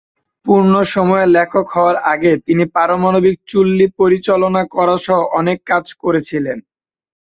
[0.45, 6.57] পূর্ণ-সময়ের লেখক হওয়ার আগে, তিনি পারমাণবিক চুল্লি পরিচালনা করাসহ অনেক কাজ করেছিলেন।